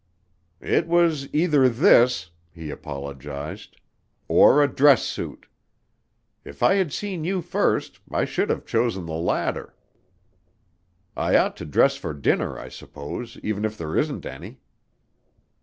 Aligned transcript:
"It 0.63 0.87
was 0.87 1.31
either 1.31 1.69
this," 1.69 2.31
he 2.51 2.71
apologized, 2.71 3.79
"or 4.27 4.63
a 4.63 4.67
dress 4.67 5.03
suit. 5.03 5.45
If 6.43 6.63
I 6.63 6.73
had 6.73 6.91
seen 6.91 7.23
you 7.23 7.43
first, 7.43 7.99
I 8.11 8.25
should 8.25 8.49
have 8.49 8.65
chosen 8.65 9.05
the 9.05 9.11
latter. 9.13 9.75
I 11.15 11.37
ought 11.37 11.55
to 11.57 11.65
dress 11.67 11.97
for 11.97 12.15
dinner, 12.15 12.57
I 12.57 12.67
suppose, 12.69 13.37
even 13.43 13.63
if 13.63 13.77
there 13.77 13.95
isn't 13.95 14.25
any." 14.25 14.61